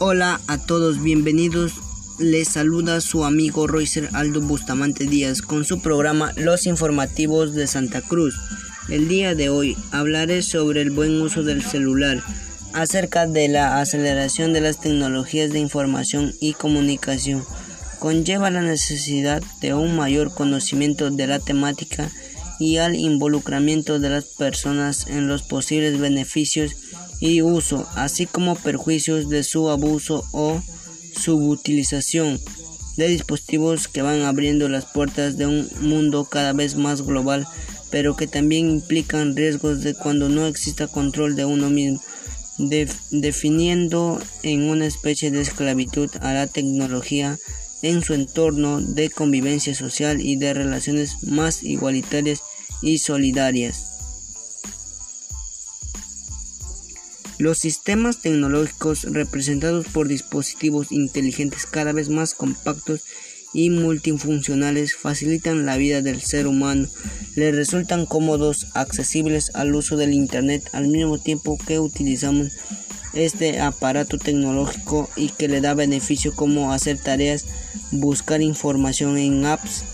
Hola 0.00 0.40
a 0.46 0.58
todos, 0.58 1.02
bienvenidos. 1.02 1.72
Les 2.20 2.46
saluda 2.46 3.00
su 3.00 3.24
amigo 3.24 3.66
Roycer 3.66 4.08
Aldo 4.12 4.40
Bustamante 4.40 5.06
Díaz 5.06 5.42
con 5.42 5.64
su 5.64 5.82
programa 5.82 6.32
Los 6.36 6.66
Informativos 6.66 7.52
de 7.52 7.66
Santa 7.66 8.00
Cruz. 8.00 8.36
El 8.88 9.08
día 9.08 9.34
de 9.34 9.48
hoy 9.48 9.76
hablaré 9.90 10.42
sobre 10.42 10.82
el 10.82 10.92
buen 10.92 11.20
uso 11.20 11.42
del 11.42 11.64
celular, 11.64 12.22
acerca 12.74 13.26
de 13.26 13.48
la 13.48 13.80
aceleración 13.80 14.52
de 14.52 14.60
las 14.60 14.80
tecnologías 14.80 15.50
de 15.50 15.58
información 15.58 16.32
y 16.40 16.52
comunicación. 16.52 17.44
Conlleva 17.98 18.52
la 18.52 18.62
necesidad 18.62 19.42
de 19.60 19.74
un 19.74 19.96
mayor 19.96 20.32
conocimiento 20.32 21.10
de 21.10 21.26
la 21.26 21.40
temática 21.40 22.08
y 22.60 22.76
al 22.76 22.94
involucramiento 22.94 23.98
de 23.98 24.10
las 24.10 24.26
personas 24.26 25.08
en 25.08 25.26
los 25.26 25.42
posibles 25.42 25.98
beneficios 25.98 26.76
y 27.20 27.42
uso, 27.42 27.86
así 27.94 28.26
como 28.26 28.54
perjuicios 28.54 29.28
de 29.28 29.42
su 29.42 29.68
abuso 29.70 30.24
o 30.32 30.62
subutilización 31.16 32.40
de 32.96 33.08
dispositivos 33.08 33.86
que 33.88 34.02
van 34.02 34.22
abriendo 34.22 34.68
las 34.68 34.84
puertas 34.86 35.36
de 35.36 35.46
un 35.46 35.68
mundo 35.80 36.24
cada 36.24 36.52
vez 36.52 36.74
más 36.76 37.02
global, 37.02 37.46
pero 37.90 38.16
que 38.16 38.26
también 38.26 38.70
implican 38.70 39.36
riesgos 39.36 39.82
de 39.82 39.94
cuando 39.94 40.28
no 40.28 40.46
exista 40.46 40.88
control 40.88 41.36
de 41.36 41.44
uno 41.44 41.70
mismo, 41.70 42.02
definiendo 42.58 44.20
en 44.42 44.68
una 44.68 44.86
especie 44.86 45.30
de 45.30 45.40
esclavitud 45.40 46.10
a 46.20 46.32
la 46.34 46.46
tecnología 46.48 47.38
en 47.82 48.02
su 48.02 48.14
entorno 48.14 48.80
de 48.80 49.10
convivencia 49.10 49.74
social 49.74 50.20
y 50.20 50.34
de 50.34 50.54
relaciones 50.54 51.22
más 51.22 51.62
igualitarias 51.62 52.42
y 52.82 52.98
solidarias. 52.98 53.87
Los 57.38 57.58
sistemas 57.58 58.18
tecnológicos 58.20 59.04
representados 59.04 59.86
por 59.86 60.08
dispositivos 60.08 60.90
inteligentes 60.90 61.66
cada 61.66 61.92
vez 61.92 62.08
más 62.08 62.34
compactos 62.34 63.02
y 63.54 63.70
multifuncionales 63.70 64.96
facilitan 64.96 65.64
la 65.64 65.76
vida 65.76 66.02
del 66.02 66.20
ser 66.20 66.48
humano, 66.48 66.88
le 67.36 67.52
resultan 67.52 68.06
cómodos, 68.06 68.66
accesibles 68.74 69.52
al 69.54 69.74
uso 69.74 69.96
del 69.96 70.14
Internet 70.14 70.68
al 70.72 70.88
mismo 70.88 71.18
tiempo 71.18 71.56
que 71.64 71.78
utilizamos 71.78 72.48
este 73.14 73.60
aparato 73.60 74.18
tecnológico 74.18 75.08
y 75.16 75.28
que 75.28 75.48
le 75.48 75.60
da 75.60 75.74
beneficio 75.74 76.34
como 76.34 76.72
hacer 76.72 76.98
tareas, 76.98 77.46
buscar 77.92 78.42
información 78.42 79.16
en 79.16 79.46
apps, 79.46 79.84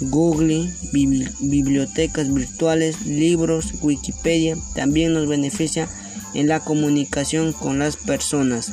Google, 0.00 0.72
bibliotecas 0.92 2.32
virtuales, 2.32 3.04
libros, 3.06 3.74
Wikipedia, 3.80 4.56
también 4.74 5.12
nos 5.12 5.28
beneficia 5.28 5.88
en 6.34 6.48
la 6.48 6.60
comunicación 6.60 7.52
con 7.52 7.78
las 7.78 7.96
personas. 7.96 8.72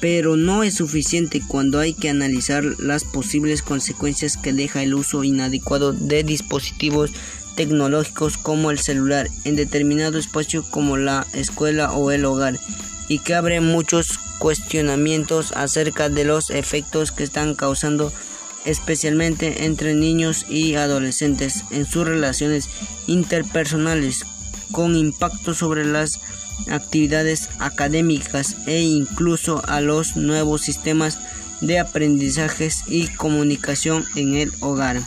Pero 0.00 0.36
no 0.36 0.62
es 0.62 0.74
suficiente 0.74 1.42
cuando 1.46 1.78
hay 1.78 1.94
que 1.94 2.10
analizar 2.10 2.64
las 2.78 3.04
posibles 3.04 3.62
consecuencias 3.62 4.36
que 4.36 4.52
deja 4.52 4.82
el 4.82 4.94
uso 4.94 5.24
inadecuado 5.24 5.92
de 5.92 6.22
dispositivos 6.22 7.12
tecnológicos 7.56 8.36
como 8.36 8.70
el 8.70 8.78
celular 8.78 9.28
en 9.44 9.56
determinado 9.56 10.18
espacio 10.18 10.62
como 10.70 10.96
la 10.98 11.26
escuela 11.32 11.92
o 11.92 12.10
el 12.10 12.26
hogar 12.26 12.58
y 13.08 13.20
que 13.20 13.34
abre 13.34 13.60
muchos 13.60 14.18
cuestionamientos 14.38 15.52
acerca 15.52 16.08
de 16.08 16.24
los 16.24 16.50
efectos 16.50 17.12
que 17.12 17.24
están 17.24 17.54
causando 17.54 18.12
especialmente 18.64 19.64
entre 19.64 19.94
niños 19.94 20.44
y 20.48 20.74
adolescentes 20.74 21.64
en 21.70 21.86
sus 21.86 22.06
relaciones 22.06 22.68
interpersonales, 23.06 24.26
con 24.72 24.96
impacto 24.96 25.54
sobre 25.54 25.84
las 25.84 26.20
actividades 26.68 27.48
académicas 27.60 28.56
e 28.66 28.80
incluso 28.80 29.62
a 29.68 29.80
los 29.80 30.16
nuevos 30.16 30.62
sistemas 30.62 31.18
de 31.60 31.78
aprendizajes 31.78 32.82
y 32.88 33.08
comunicación 33.08 34.04
en 34.16 34.34
el 34.34 34.52
hogar. 34.60 35.00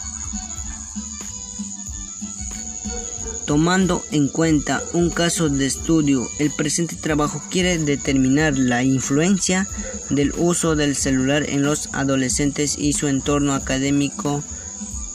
Tomando 3.49 4.05
en 4.11 4.27
cuenta 4.27 4.83
un 4.93 5.09
caso 5.09 5.49
de 5.49 5.65
estudio, 5.65 6.29
el 6.37 6.51
presente 6.51 6.95
trabajo 6.95 7.41
quiere 7.49 7.79
determinar 7.79 8.55
la 8.55 8.83
influencia 8.83 9.67
del 10.11 10.33
uso 10.37 10.75
del 10.75 10.95
celular 10.95 11.49
en 11.49 11.63
los 11.63 11.89
adolescentes 11.93 12.77
y 12.77 12.93
su 12.93 13.07
entorno 13.07 13.55
académico 13.55 14.43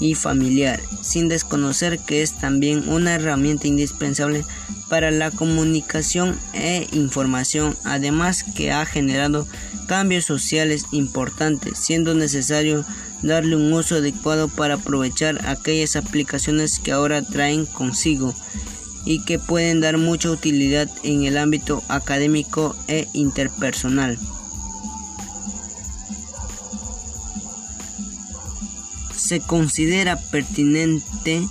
y 0.00 0.16
familiar, 0.16 0.80
sin 1.00 1.28
desconocer 1.28 2.00
que 2.00 2.22
es 2.22 2.36
también 2.36 2.88
una 2.88 3.14
herramienta 3.14 3.68
indispensable 3.68 4.44
para 4.88 5.12
la 5.12 5.30
comunicación 5.30 6.36
e 6.54 6.88
información, 6.90 7.76
además 7.84 8.42
que 8.42 8.72
ha 8.72 8.84
generado 8.84 9.46
cambios 9.86 10.24
sociales 10.24 10.86
importantes, 10.90 11.78
siendo 11.78 12.16
necesario 12.16 12.84
darle 13.24 13.56
un 13.56 13.72
uso 13.72 13.96
adecuado 13.96 14.48
para 14.48 14.74
aprovechar 14.74 15.48
aquellas 15.48 15.96
aplicaciones 15.96 16.78
que 16.78 16.92
ahora 16.92 17.22
traen 17.22 17.66
consigo 17.66 18.34
y 19.04 19.24
que 19.24 19.38
pueden 19.38 19.80
dar 19.80 19.98
mucha 19.98 20.30
utilidad 20.30 20.88
en 21.02 21.24
el 21.24 21.36
ámbito 21.36 21.82
académico 21.88 22.76
e 22.86 23.08
interpersonal. 23.12 24.18
Se 29.16 29.40
considera 29.40 30.16
pertinente 30.16 31.46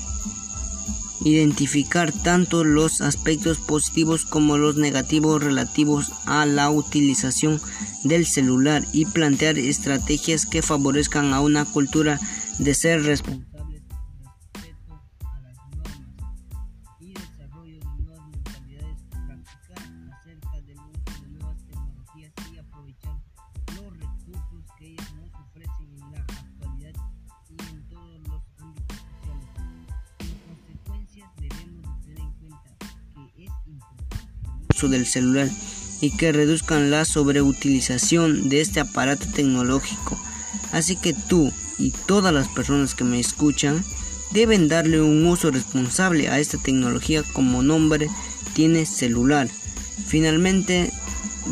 identificar 1.24 2.12
tanto 2.12 2.64
los 2.64 3.02
aspectos 3.02 3.58
positivos 3.58 4.26
como 4.26 4.58
los 4.58 4.76
negativos 4.76 5.44
relativos 5.44 6.12
a 6.26 6.46
la 6.46 6.70
utilización 6.70 7.62
del 8.04 8.26
celular 8.26 8.84
y 8.92 9.06
plantear 9.06 9.58
estrategias 9.58 10.46
que 10.46 10.62
favorezcan 10.62 11.34
a 11.34 11.40
una 11.40 11.66
cultura 11.66 12.20
de 12.60 12.74
ser 12.74 13.04
responsable 13.04 13.53
del 34.90 35.06
celular 35.06 35.50
y 36.02 36.12
que 36.12 36.32
reduzcan 36.32 36.92
la 36.92 37.06
sobreutilización 37.06 38.50
de 38.50 38.62
este 38.62 38.80
aparato 38.80 39.26
tecnológico. 39.34 40.20
Así 40.72 40.96
que 40.96 41.14
tú 41.14 41.52
y 41.78 41.92
todas 41.92 42.34
las 42.34 42.48
personas 42.50 42.94
que 42.94 43.04
me 43.04 43.20
escuchan 43.20 43.84
deben 44.32 44.68
darle 44.68 45.02
un 45.02 45.26
uso 45.26 45.52
responsable 45.52 46.28
a 46.28 46.40
esta 46.40 46.58
tecnología 46.58 47.24
como 47.24 47.64
nombre 47.64 48.10
tiene 48.54 48.86
celular. 48.86 49.48
Finalmente, 50.08 50.92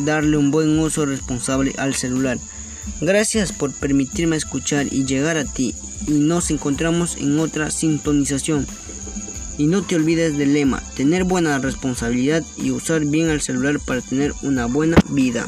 darle 0.03 0.37
un 0.37 0.51
buen 0.51 0.77
uso 0.79 1.05
responsable 1.05 1.73
al 1.77 1.95
celular. 1.95 2.37
Gracias 2.99 3.53
por 3.53 3.71
permitirme 3.73 4.35
escuchar 4.35 4.87
y 4.91 5.05
llegar 5.05 5.37
a 5.37 5.45
ti 5.45 5.75
y 6.07 6.11
nos 6.11 6.51
encontramos 6.51 7.15
en 7.17 7.39
otra 7.39 7.71
sintonización. 7.71 8.67
Y 9.61 9.67
no 9.67 9.83
te 9.83 9.95
olvides 9.95 10.39
del 10.39 10.53
lema, 10.53 10.81
tener 10.95 11.23
buena 11.23 11.59
responsabilidad 11.59 12.43
y 12.57 12.71
usar 12.71 13.05
bien 13.05 13.29
el 13.29 13.41
celular 13.41 13.79
para 13.79 14.01
tener 14.01 14.33
una 14.41 14.65
buena 14.65 14.97
vida. 15.11 15.45